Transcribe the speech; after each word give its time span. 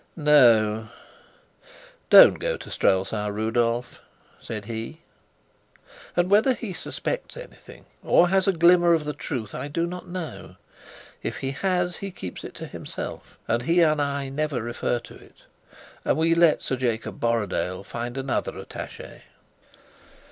"No, 0.15 0.87
don't 2.09 2.39
go 2.39 2.57
to 2.57 2.71
Strelsau, 2.71 3.27
Rudolf," 3.29 4.01
said 4.39 4.65
he. 4.65 5.01
And 6.15 6.27
whether 6.27 6.55
he 6.55 6.73
suspects 6.73 7.37
anything, 7.37 7.85
or 8.01 8.29
has 8.29 8.47
a 8.47 8.51
glimmer 8.51 8.95
of 8.95 9.05
the 9.05 9.13
truth, 9.13 9.53
I 9.53 9.67
do 9.67 9.85
not 9.85 10.07
know. 10.07 10.55
If 11.21 11.37
he 11.37 11.51
has, 11.51 11.97
he 11.97 12.09
keeps 12.09 12.43
it 12.43 12.55
to 12.55 12.65
himself, 12.65 13.37
and 13.47 13.61
he 13.61 13.81
and 13.81 14.01
I 14.01 14.29
never 14.29 14.63
refer 14.63 14.97
to 15.01 15.13
it. 15.13 15.43
And 16.03 16.17
we 16.17 16.33
let 16.33 16.63
Sir 16.63 16.77
Jacob 16.77 17.19
Borrodaile 17.19 17.83
find 17.83 18.17
another 18.17 18.53
attaché. 18.53 19.21